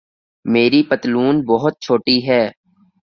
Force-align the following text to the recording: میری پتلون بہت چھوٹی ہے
میری 0.45 0.81
پتلون 0.83 1.41
بہت 1.45 1.73
چھوٹی 1.81 2.17
ہے 2.27 2.43